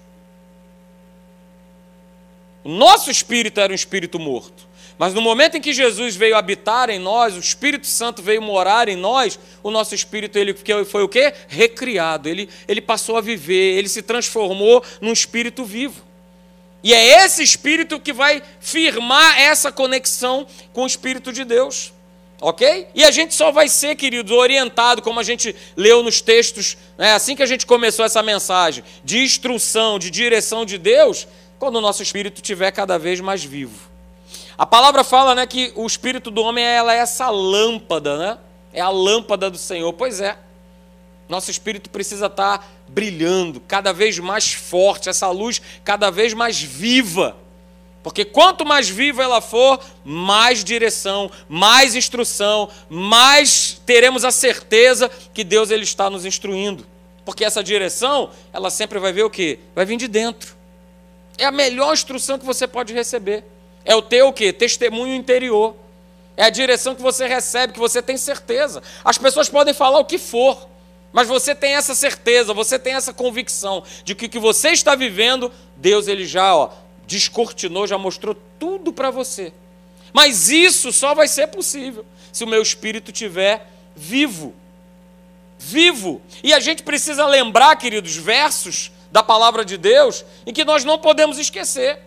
[2.62, 4.66] O nosso espírito era um espírito morto.
[4.98, 8.88] Mas no momento em que Jesus veio habitar em nós, o Espírito Santo veio morar
[8.88, 10.54] em nós, o nosso espírito ele
[10.86, 11.34] foi o quê?
[11.48, 12.28] Recriado.
[12.28, 16.05] Ele, ele passou a viver, ele se transformou num espírito vivo.
[16.82, 21.92] E é esse espírito que vai firmar essa conexão com o Espírito de Deus.
[22.40, 22.88] Ok?
[22.94, 27.12] E a gente só vai ser, queridos, orientado, como a gente leu nos textos, né,
[27.14, 31.26] assim que a gente começou essa mensagem, de instrução, de direção de Deus,
[31.58, 33.88] quando o nosso espírito estiver cada vez mais vivo.
[34.58, 38.38] A palavra fala né, que o espírito do homem ela é essa lâmpada, né?
[38.72, 39.92] É a lâmpada do Senhor.
[39.92, 40.36] Pois é.
[41.28, 47.36] Nosso espírito precisa estar brilhando, cada vez mais forte, essa luz cada vez mais viva.
[48.02, 55.42] Porque quanto mais viva ela for, mais direção, mais instrução, mais teremos a certeza que
[55.42, 56.86] Deus ele está nos instruindo.
[57.24, 59.58] Porque essa direção, ela sempre vai ver o quê?
[59.74, 60.54] Vai vir de dentro.
[61.36, 63.42] É a melhor instrução que você pode receber.
[63.84, 64.52] É o teu o quê?
[64.52, 65.74] Testemunho interior.
[66.36, 68.82] É a direção que você recebe, que você tem certeza.
[69.04, 70.68] As pessoas podem falar o que for.
[71.16, 74.94] Mas você tem essa certeza, você tem essa convicção de que o que você está
[74.94, 76.68] vivendo, Deus ele já ó,
[77.06, 79.50] descortinou, já mostrou tudo para você.
[80.12, 84.54] Mas isso só vai ser possível se o meu espírito estiver vivo.
[85.58, 86.20] Vivo.
[86.44, 90.98] E a gente precisa lembrar, queridos, versos da palavra de Deus em que nós não
[90.98, 91.98] podemos esquecer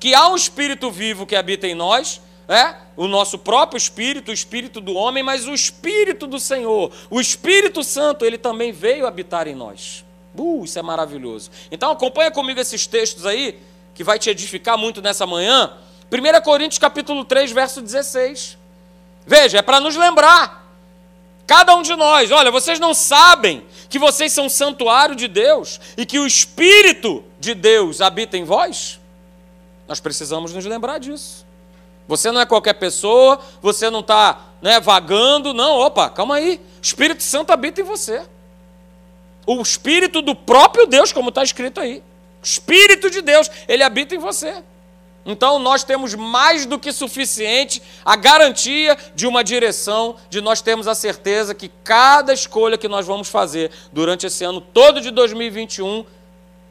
[0.00, 2.74] que há um espírito vivo que habita em nós, é?
[2.96, 7.84] o nosso próprio espírito, o espírito do homem, mas o espírito do Senhor, o Espírito
[7.84, 10.04] Santo, ele também veio habitar em nós.
[10.34, 11.50] Uh, isso é maravilhoso.
[11.70, 13.60] Então acompanha comigo esses textos aí,
[13.94, 15.74] que vai te edificar muito nessa manhã.
[16.10, 18.56] 1 Coríntios capítulo 3, verso 16.
[19.26, 20.66] Veja, é para nos lembrar.
[21.46, 26.04] Cada um de nós, olha, vocês não sabem que vocês são santuário de Deus e
[26.04, 28.98] que o Espírito de Deus habita em vós?
[29.86, 31.47] Nós precisamos nos lembrar disso.
[32.08, 35.78] Você não é qualquer pessoa, você não está né, vagando, não.
[35.78, 36.60] Opa, calma aí.
[36.78, 38.22] O Espírito Santo habita em você.
[39.46, 42.02] O Espírito do próprio Deus, como está escrito aí.
[42.42, 44.64] Espírito de Deus, ele habita em você.
[45.26, 50.88] Então nós temos mais do que suficiente a garantia de uma direção, de nós termos
[50.88, 56.06] a certeza que cada escolha que nós vamos fazer durante esse ano todo de 2021,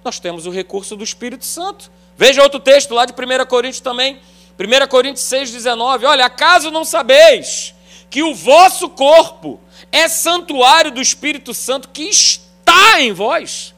[0.04, 1.92] nós temos o recurso do Espírito Santo.
[2.18, 4.20] Veja outro texto lá de 1 Coríntios também,
[4.60, 6.06] 1 Coríntios 6,19.
[6.06, 7.74] Olha, acaso não sabeis
[8.10, 9.60] que o vosso corpo
[9.92, 13.74] é santuário do Espírito Santo que está em vós?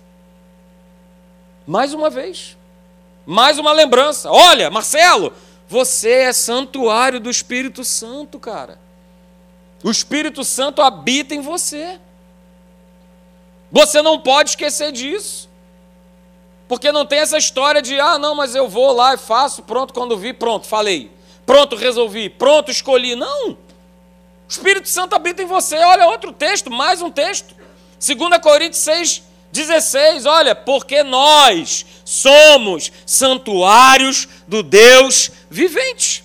[1.67, 2.57] Mais uma vez.
[3.25, 4.31] Mais uma lembrança.
[4.31, 5.33] Olha, Marcelo,
[5.67, 8.79] você é santuário do Espírito Santo, cara.
[9.83, 11.99] O Espírito Santo habita em você.
[13.71, 15.48] Você não pode esquecer disso.
[16.69, 19.91] Porque não tem essa história de, ah, não, mas eu vou lá e faço, pronto,
[19.91, 21.11] quando vi, pronto, falei.
[21.43, 23.15] Pronto, resolvi, pronto, escolhi.
[23.15, 23.53] Não.
[23.53, 23.57] O
[24.47, 25.77] Espírito Santo habita em você.
[25.77, 27.55] Olha outro texto, mais um texto.
[27.99, 36.23] 2 Coríntios 6, 16, olha, porque nós somos santuários do Deus vivente.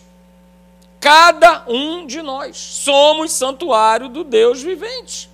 [1.00, 5.30] Cada um de nós somos santuário do Deus vivente.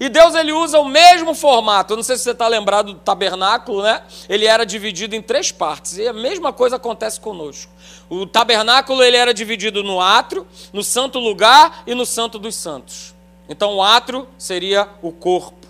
[0.00, 1.92] E Deus ele usa o mesmo formato.
[1.92, 4.02] Eu não sei se você está lembrado do tabernáculo, né?
[4.28, 5.98] Ele era dividido em três partes.
[5.98, 7.72] E a mesma coisa acontece conosco.
[8.08, 13.14] O tabernáculo ele era dividido no átrio, no santo lugar e no santo dos santos.
[13.48, 15.66] Então o átrio seria o corpo.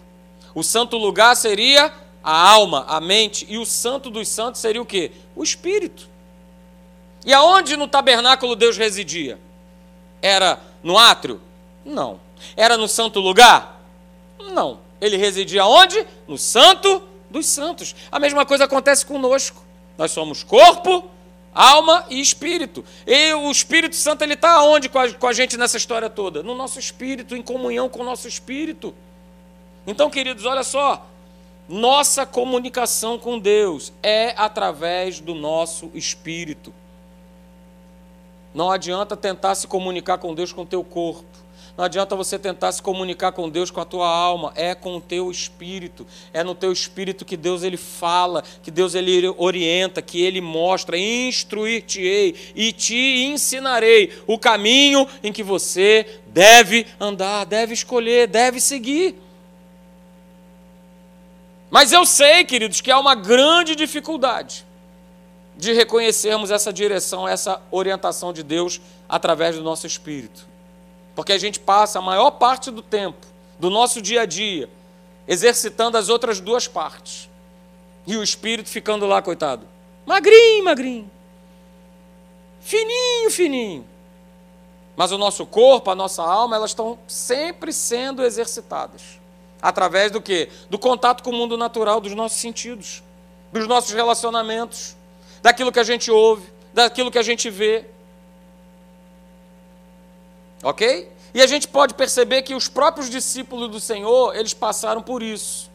[0.54, 4.87] O santo lugar seria a alma, a mente, e o santo dos santos seria o
[4.87, 5.12] quê?
[5.37, 6.08] O espírito.
[7.26, 9.38] E aonde no tabernáculo Deus residia?
[10.22, 11.40] Era no átrio?
[11.84, 12.20] Não.
[12.56, 13.73] Era no santo lugar?
[14.38, 14.80] Não.
[15.00, 16.06] Ele residia onde?
[16.26, 17.94] No santo dos santos.
[18.10, 19.62] A mesma coisa acontece conosco.
[19.98, 21.10] Nós somos corpo,
[21.54, 22.84] alma e espírito.
[23.06, 26.42] E o Espírito Santo ele está onde com a, com a gente nessa história toda?
[26.42, 28.94] No nosso espírito, em comunhão com o nosso espírito.
[29.86, 31.06] Então, queridos, olha só.
[31.68, 36.74] Nossa comunicação com Deus é através do nosso espírito.
[38.54, 41.24] Não adianta tentar se comunicar com Deus com o teu corpo.
[41.76, 45.00] Não adianta você tentar se comunicar com Deus com a tua alma, é com o
[45.00, 46.06] teu espírito.
[46.32, 50.96] É no teu espírito que Deus ele fala, que Deus ele orienta, que ele mostra,
[50.96, 59.16] instruir-te-ei e te ensinarei o caminho em que você deve andar, deve escolher, deve seguir.
[61.68, 64.64] Mas eu sei, queridos, que há uma grande dificuldade
[65.56, 70.53] de reconhecermos essa direção, essa orientação de Deus através do nosso espírito.
[71.14, 73.27] Porque a gente passa a maior parte do tempo,
[73.59, 74.68] do nosso dia a dia,
[75.27, 77.29] exercitando as outras duas partes.
[78.07, 79.66] E o espírito ficando lá, coitado,
[80.05, 81.11] magrinho, magrinho,
[82.61, 83.87] fininho, fininho.
[84.96, 89.20] Mas o nosso corpo, a nossa alma, elas estão sempre sendo exercitadas.
[89.61, 90.50] Através do quê?
[90.68, 93.03] Do contato com o mundo natural, dos nossos sentidos,
[93.53, 94.94] dos nossos relacionamentos,
[95.42, 97.87] daquilo que a gente ouve, daquilo que a gente vê.
[100.64, 101.12] Ok?
[101.35, 105.70] E a gente pode perceber que os próprios discípulos do Senhor, eles passaram por isso.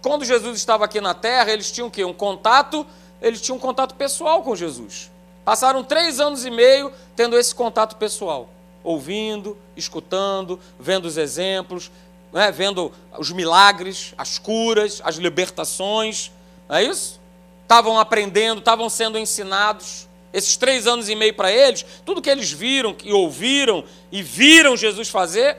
[0.00, 2.04] Quando Jesus estava aqui na terra, eles tinham o quê?
[2.04, 2.86] Um contato,
[3.20, 5.10] eles tinham um contato pessoal com Jesus.
[5.44, 8.48] Passaram três anos e meio tendo esse contato pessoal,
[8.82, 11.90] ouvindo, escutando, vendo os exemplos,
[12.34, 12.52] é?
[12.52, 16.30] vendo os milagres, as curas, as libertações,
[16.68, 17.20] não é isso?
[17.62, 20.06] Estavam aprendendo, estavam sendo ensinados.
[20.34, 24.76] Esses três anos e meio para eles, tudo que eles viram e ouviram e viram
[24.76, 25.56] Jesus fazer,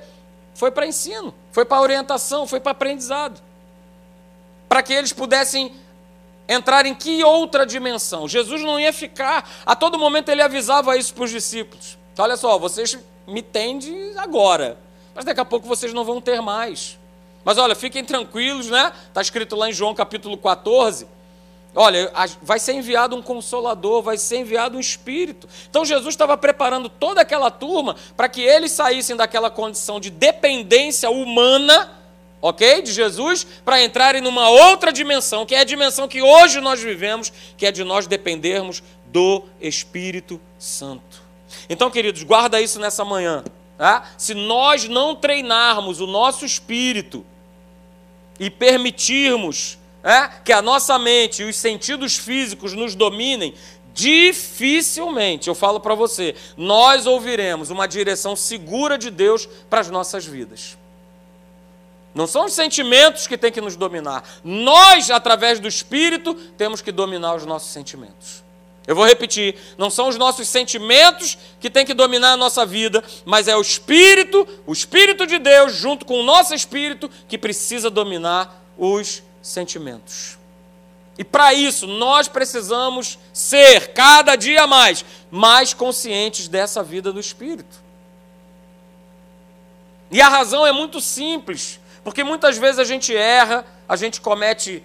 [0.54, 3.42] foi para ensino, foi para orientação, foi para aprendizado.
[4.68, 5.74] Para que eles pudessem
[6.46, 8.28] entrar em que outra dimensão?
[8.28, 11.98] Jesus não ia ficar, a todo momento ele avisava isso para os discípulos.
[12.18, 14.78] Olha só, vocês me tendem agora,
[15.16, 17.00] mas daqui a pouco vocês não vão ter mais.
[17.46, 18.92] Mas olha, fiquem tranquilos, né?
[19.08, 21.08] Está escrito lá em João capítulo 14.
[21.76, 22.10] Olha,
[22.42, 25.48] vai ser enviado um consolador, vai ser enviado um espírito.
[25.70, 31.10] Então Jesus estava preparando toda aquela turma para que eles saíssem daquela condição de dependência
[31.10, 31.92] humana,
[32.42, 32.82] ok?
[32.82, 37.34] De Jesus, para entrarem numa outra dimensão, que é a dimensão que hoje nós vivemos,
[37.58, 41.22] que é de nós dependermos do Espírito Santo.
[41.70, 43.44] Então, queridos, guarda isso nessa manhã.
[43.78, 44.12] Tá?
[44.18, 47.26] Se nós não treinarmos o nosso espírito
[48.40, 53.56] e permitirmos é, que a nossa mente e os sentidos físicos nos dominem,
[53.92, 60.24] dificilmente, eu falo para você, nós ouviremos uma direção segura de Deus para as nossas
[60.24, 60.78] vidas.
[62.14, 64.24] Não são os sentimentos que têm que nos dominar.
[64.44, 68.44] Nós, através do Espírito, temos que dominar os nossos sentimentos.
[68.88, 73.04] Eu vou repetir: não são os nossos sentimentos que têm que dominar a nossa vida,
[73.26, 77.90] mas é o Espírito, o Espírito de Deus, junto com o nosso Espírito, que precisa
[77.90, 80.38] dominar os sentimentos.
[81.18, 87.84] E para isso, nós precisamos ser, cada dia mais, mais conscientes dessa vida do Espírito.
[90.12, 94.84] E a razão é muito simples, porque muitas vezes a gente erra, a gente comete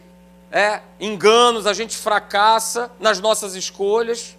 [0.53, 4.37] é, enganos, a gente fracassa nas nossas escolhas.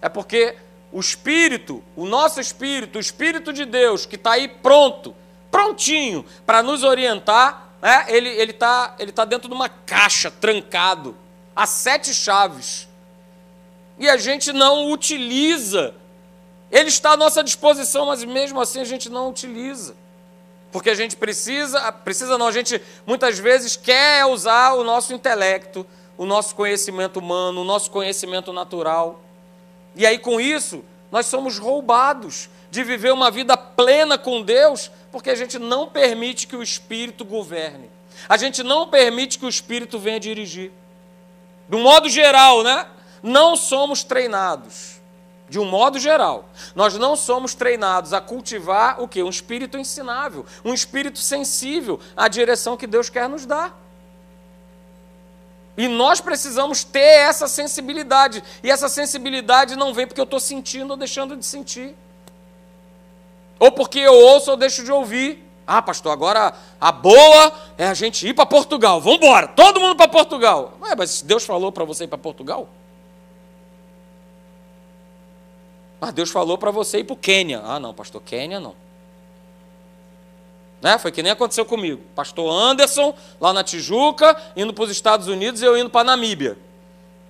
[0.00, 0.56] É porque
[0.90, 5.14] o Espírito, o nosso Espírito, o Espírito de Deus, que está aí pronto,
[5.50, 8.04] prontinho para nos orientar, né?
[8.08, 11.16] ele está ele tá, ele tá dentro de uma caixa, trancado,
[11.54, 12.88] a sete chaves.
[13.98, 15.94] E a gente não utiliza.
[16.70, 19.96] Ele está à nossa disposição, mas mesmo assim a gente não utiliza.
[20.70, 25.86] Porque a gente precisa, precisa não, a gente muitas vezes quer usar o nosso intelecto,
[26.16, 29.20] o nosso conhecimento humano, o nosso conhecimento natural.
[29.96, 35.30] E aí com isso, nós somos roubados de viver uma vida plena com Deus, porque
[35.30, 37.90] a gente não permite que o Espírito governe.
[38.28, 40.72] A gente não permite que o Espírito venha dirigir.
[41.68, 42.86] De um modo geral, né?
[43.22, 44.98] Não somos treinados
[45.48, 49.22] de um modo geral, nós não somos treinados a cultivar o que?
[49.22, 53.76] Um espírito ensinável, um espírito sensível à direção que Deus quer nos dar.
[55.76, 58.42] E nós precisamos ter essa sensibilidade.
[58.64, 61.94] E essa sensibilidade não vem porque eu estou sentindo ou deixando de sentir.
[63.58, 65.44] Ou porque eu ouço ou deixo de ouvir.
[65.66, 69.00] Ah, pastor, agora a boa é a gente ir para Portugal.
[69.00, 70.78] Vamos embora, todo mundo para Portugal.
[70.80, 72.68] Ué, mas Deus falou para você ir para Portugal?
[76.00, 77.60] Mas Deus falou para você ir para o Quênia.
[77.64, 78.74] Ah, não, pastor, Quênia não.
[80.80, 80.96] Né?
[80.98, 82.00] Foi que nem aconteceu comigo.
[82.14, 86.04] Pastor Anderson, lá na Tijuca, indo para os Estados Unidos e eu indo para a
[86.04, 86.56] Namíbia.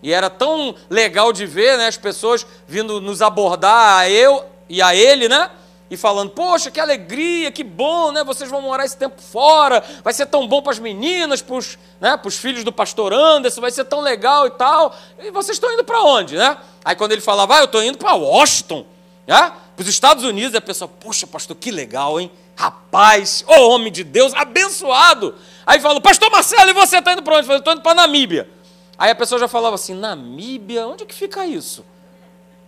[0.03, 4.81] E era tão legal de ver né, as pessoas vindo nos abordar, a eu e
[4.81, 5.51] a ele, né?
[5.91, 8.23] E falando: Poxa, que alegria, que bom, né?
[8.25, 11.79] Vocês vão morar esse tempo fora, vai ser tão bom para as meninas, para os
[12.01, 14.95] né, filhos do pastor Anderson, vai ser tão legal e tal.
[15.19, 16.57] E vocês estão indo para onde, né?
[16.85, 18.85] Aí quando ele falava, ah, eu estou indo para Washington,
[19.27, 19.53] né?
[19.79, 22.29] para os Estados Unidos, a pessoa, poxa, pastor, que legal, hein?
[22.57, 25.37] Rapaz, ô oh, homem de Deus, abençoado.
[25.65, 27.49] Aí falou, pastor Marcelo, e você está indo para onde?
[27.49, 28.51] Eu estou indo para Namíbia.
[28.99, 31.85] Aí a pessoa já falava assim, Namíbia, onde é que fica isso?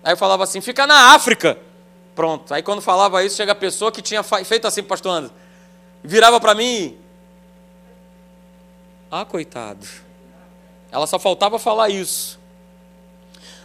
[0.05, 1.59] Aí eu falava assim, fica na África.
[2.21, 2.53] Pronto.
[2.53, 5.35] Aí quando falava isso, chega a pessoa que tinha feito assim, pastor Anderson,
[6.05, 6.99] virava para mim.
[9.11, 9.89] Ah, coitado.
[10.93, 12.39] Ela só faltava falar isso.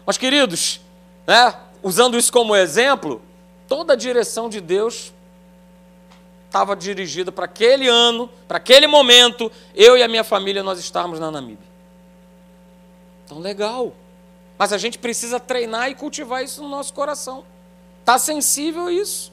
[0.06, 0.80] Mas, queridos,
[1.28, 3.22] né, usando isso como exemplo,
[3.68, 5.12] toda a direção de Deus
[6.46, 11.20] estava dirigida para aquele ano, para aquele momento, eu e a minha família nós estávamos
[11.20, 11.68] na Namíbia.
[13.26, 13.92] Então, legal.
[14.58, 17.44] Mas a gente precisa treinar e cultivar isso no nosso coração.
[18.06, 19.32] Está sensível a isso.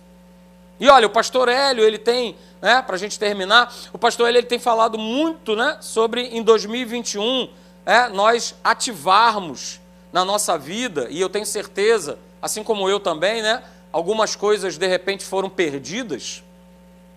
[0.80, 4.38] E olha, o pastor Hélio, ele tem, né, para a gente terminar, o pastor Hélio
[4.38, 7.50] ele tem falado muito né, sobre em 2021
[7.84, 9.78] é, nós ativarmos
[10.10, 14.86] na nossa vida, e eu tenho certeza, assim como eu também, né, algumas coisas de
[14.86, 16.42] repente foram perdidas,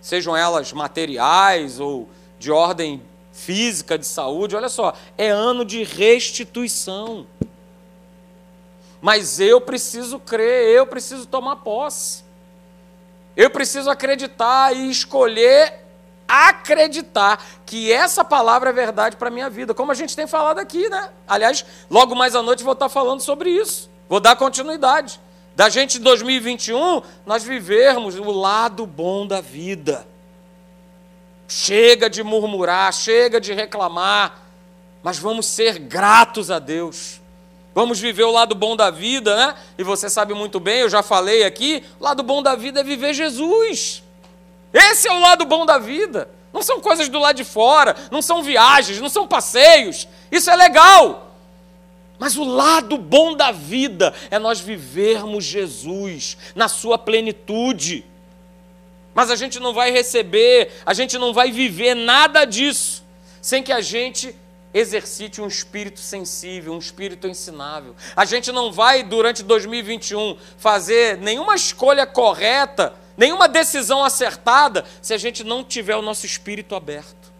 [0.01, 7.25] sejam elas materiais ou de ordem física, de saúde, olha só, é ano de restituição.
[9.01, 12.23] Mas eu preciso crer, eu preciso tomar posse.
[13.35, 15.85] Eu preciso acreditar e escolher
[16.27, 20.59] acreditar que essa palavra é verdade para a minha vida, como a gente tem falado
[20.59, 21.09] aqui, né?
[21.27, 23.89] Aliás, logo mais à noite vou estar falando sobre isso.
[24.09, 25.19] Vou dar continuidade.
[25.55, 30.05] Da gente em 2021, nós vivermos o lado bom da vida.
[31.47, 34.41] Chega de murmurar, chega de reclamar,
[35.01, 37.21] mas vamos ser gratos a Deus.
[37.75, 39.55] Vamos viver o lado bom da vida, né?
[39.77, 42.83] E você sabe muito bem, eu já falei aqui, o lado bom da vida é
[42.83, 44.01] viver Jesus.
[44.73, 46.29] Esse é o lado bom da vida.
[46.53, 50.07] Não são coisas do lado de fora, não são viagens, não são passeios.
[50.31, 51.35] Isso é legal.
[52.17, 58.05] Mas o lado bom da vida é nós vivermos Jesus na sua plenitude.
[59.13, 63.03] Mas a gente não vai receber, a gente não vai viver nada disso
[63.41, 64.33] sem que a gente
[64.75, 67.95] exercite um espírito sensível, um espírito ensinável.
[68.13, 75.17] A gente não vai, durante 2021, fazer nenhuma escolha correta, nenhuma decisão acertada, se a
[75.17, 77.31] gente não tiver o nosso espírito aberto.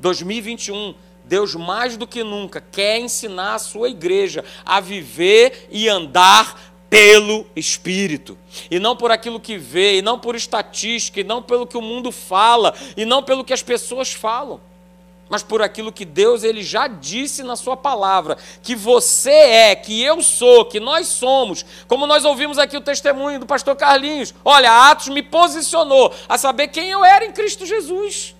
[0.00, 6.74] 2021, Deus mais do que nunca quer ensinar a sua igreja a viver e andar
[6.90, 8.36] pelo Espírito,
[8.70, 11.82] e não por aquilo que vê, e não por estatística, e não pelo que o
[11.82, 14.58] mundo fala, e não pelo que as pessoas falam
[15.28, 20.02] mas por aquilo que Deus ele já disse na sua palavra, que você é, que
[20.02, 21.64] eu sou, que nós somos.
[21.86, 24.34] Como nós ouvimos aqui o testemunho do pastor Carlinhos.
[24.44, 28.34] Olha, Atos me posicionou a saber quem eu era em Cristo Jesus.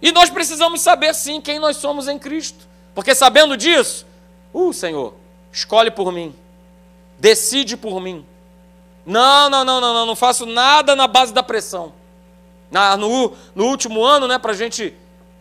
[0.00, 4.06] E nós precisamos saber sim quem nós somos em Cristo, Porque sabendo disso,
[4.52, 5.14] uh, Senhor,
[5.52, 6.34] escolhe por mim,
[7.18, 8.24] decide por mim.
[9.04, 11.92] Não, não, não, não, não, não faço nada na base da pressão.
[12.70, 14.94] Na, no, no último ano, né, para a gente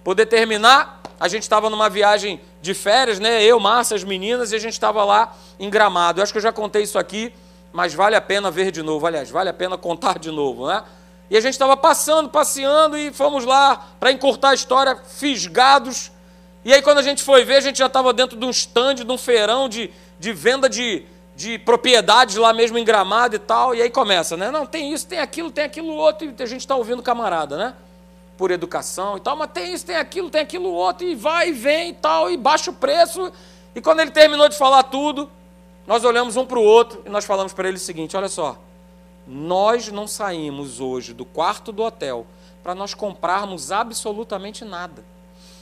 [0.08, 3.44] poder terminar, a gente estava numa viagem de férias, né?
[3.44, 6.22] Eu, Márcia, as meninas, e a gente estava lá em Gramado.
[6.22, 7.34] Eu acho que eu já contei isso aqui,
[7.74, 9.06] mas vale a pena ver de novo.
[9.06, 10.82] Aliás, vale a pena contar de novo, né?
[11.30, 16.10] E a gente estava passando, passeando e fomos lá para encurtar a história, fisgados.
[16.64, 18.96] E aí, quando a gente foi ver, a gente já estava dentro de um stand,
[18.96, 21.04] de um feirão de, de venda de,
[21.36, 23.76] de propriedades lá mesmo em Gramado e tal.
[23.76, 24.52] E aí começa, né?
[24.52, 26.26] Não, tem isso, tem aquilo, tem aquilo outro.
[26.26, 27.74] E a gente está ouvindo camarada, né?
[28.38, 29.36] Por educação e tal.
[29.36, 31.08] Mas tem isso, tem aquilo, tem aquilo outro.
[31.08, 32.30] E vai e vem e tal.
[32.30, 33.32] E baixa o preço.
[33.76, 35.30] E quando ele terminou de falar tudo,
[35.86, 38.58] nós olhamos um para o outro e nós falamos para ele o seguinte: olha só.
[39.26, 42.26] Nós não saímos hoje do quarto do hotel
[42.64, 45.04] para nós comprarmos absolutamente nada.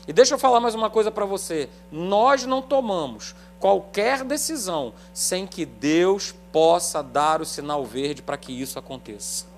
[0.08, 1.68] E deixa eu falar mais uma coisa para você.
[1.92, 8.52] Nós não tomamos qualquer decisão sem que Deus possa dar o sinal verde para que
[8.52, 9.55] isso aconteça.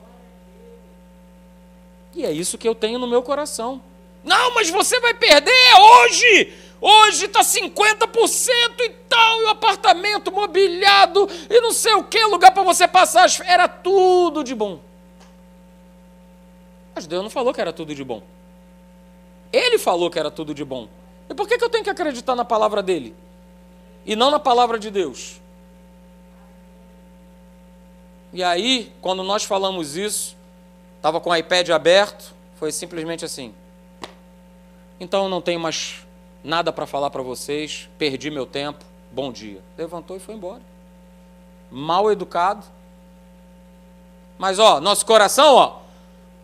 [2.15, 3.81] E é isso que eu tenho no meu coração.
[4.23, 6.53] Não, mas você vai perder hoje!
[6.79, 8.49] Hoje está 50%
[8.81, 13.27] e tal, e o apartamento mobiliado, e não sei o que, lugar para você passar.
[13.45, 14.79] Era tudo de bom.
[16.93, 18.21] Mas Deus não falou que era tudo de bom.
[19.51, 20.87] Ele falou que era tudo de bom.
[21.29, 23.15] E por que, que eu tenho que acreditar na palavra dele?
[24.05, 25.41] E não na palavra de Deus?
[28.31, 30.36] E aí, quando nós falamos isso,
[30.97, 33.53] estava com o iPad aberto, foi simplesmente assim.
[34.99, 36.05] Então eu não tenho mais
[36.43, 39.61] nada para falar para vocês, perdi meu tempo, bom dia.
[39.77, 40.61] Levantou e foi embora.
[41.71, 42.65] Mal educado.
[44.37, 45.79] Mas ó, nosso coração, ó,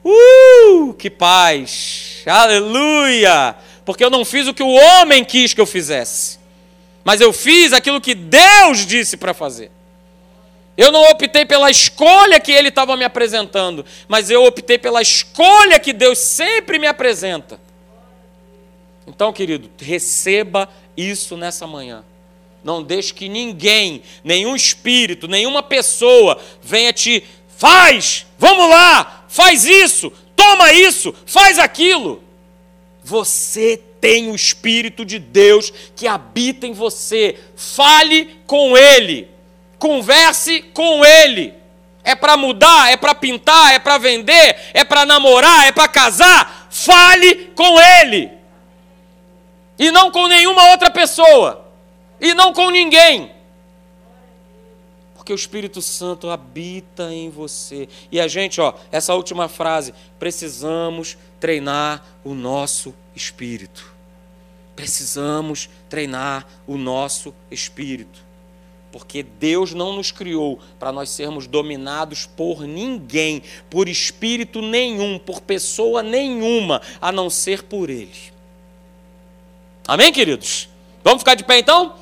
[0.04, 5.66] uh, que paz, aleluia, porque eu não fiz o que o homem quis que eu
[5.66, 6.40] fizesse,
[7.04, 9.72] mas eu fiz aquilo que Deus disse para fazer.
[10.76, 15.80] Eu não optei pela escolha que ele estava me apresentando, mas eu optei pela escolha
[15.80, 17.60] que Deus sempre me apresenta.
[19.06, 20.68] Então, querido, receba
[20.98, 22.04] isso nessa manhã.
[22.64, 27.24] Não deixe que ninguém, nenhum espírito, nenhuma pessoa venha te
[27.58, 32.24] faz, vamos lá, faz isso, toma isso, faz aquilo.
[33.04, 37.38] Você tem o Espírito de Deus que habita em você.
[37.56, 39.28] Fale com Ele,
[39.84, 41.54] converse com Ele.
[42.06, 46.68] É para mudar, é para pintar, é para vender, é para namorar, é para casar.
[46.72, 48.32] Fale com Ele
[49.78, 51.70] e não com nenhuma outra pessoa,
[52.20, 53.30] e não com ninguém.
[55.16, 57.90] Porque o Espírito Santo habita em você.
[58.12, 63.94] E a gente, ó, essa última frase, precisamos treinar o nosso espírito.
[64.76, 68.33] Precisamos treinar o nosso espírito.
[68.94, 75.42] Porque Deus não nos criou para nós sermos dominados por ninguém, por espírito nenhum, por
[75.42, 78.32] pessoa nenhuma, a não ser por Ele.
[79.88, 80.70] Amém, queridos?
[81.04, 81.96] Vamos ficar de pé então?